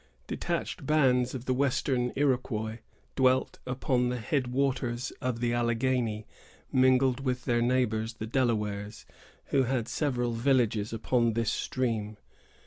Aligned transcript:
Detached 0.25 0.87
bands 0.87 1.35
of 1.35 1.45
the 1.45 1.53
western 1.53 2.11
Iroquois 2.15 2.79
dwelt 3.15 3.59
upon 3.67 4.09
the 4.09 4.17
head 4.17 4.47
waters 4.47 5.11
of 5.21 5.41
the 5.41 5.53
Alleghany, 5.53 6.25
mingled 6.71 7.19
with 7.19 7.45
their 7.45 7.61
neighbors, 7.61 8.15
the 8.15 8.25
Delawares, 8.25 9.05
who 9.51 9.61
had 9.65 9.87
several 9.87 10.31
villages 10.31 10.91
upon 10.91 11.33
this 11.33 11.51
stream. 11.51 12.17